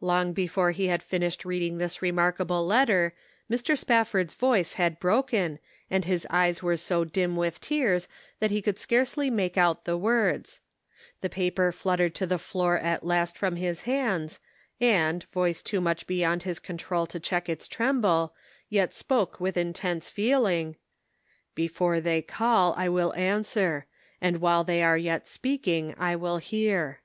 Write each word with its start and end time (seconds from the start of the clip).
Long 0.00 0.32
before 0.32 0.72
he 0.72 0.88
had 0.88 1.00
finished 1.00 1.44
reading 1.44 1.78
this 1.78 2.02
remarkable 2.02 2.66
letter, 2.66 3.14
Mr 3.48 3.78
Spafford's 3.78 4.34
voice 4.34 4.72
had 4.72 4.98
broken, 4.98 5.60
and 5.88 6.04
his 6.04 6.26
eyes 6.28 6.60
were 6.60 6.76
so 6.76 7.04
dim 7.04 7.36
with 7.36 7.60
tears 7.60 8.08
that 8.40 8.50
he 8.50 8.60
could 8.60 8.80
scarcely 8.80 9.30
make 9.30 9.56
out 9.56 9.84
the 9.84 9.96
words. 9.96 10.60
The 11.20 11.30
paper 11.30 11.70
fluttered 11.70 12.16
to 12.16 12.26
the 12.26 12.36
floor 12.40 12.78
at 12.78 13.06
last 13.06 13.38
from 13.38 13.54
his 13.54 13.82
hands, 13.82 14.40
and, 14.80 15.22
voice 15.22 15.62
too 15.62 15.80
much 15.80 16.08
beyond 16.08 16.42
his 16.42 16.58
control 16.58 17.06
to 17.06 17.20
check 17.20 17.48
its 17.48 17.68
tremble, 17.68 18.34
yet 18.68 18.92
spoke 18.92 19.38
with 19.38 19.56
intense 19.56 20.10
feeling:" 20.10 20.74
Before 21.54 22.00
they 22.00 22.22
call, 22.22 22.74
I 22.76 22.88
will 22.88 23.14
answer; 23.14 23.86
and 24.20 24.40
while 24.40 24.64
they 24.64 24.82
are 24.82 24.98
yet 24.98 25.28
speaking 25.28 25.94
I 25.96 26.16
will 26.16 26.38
hear." 26.38 27.02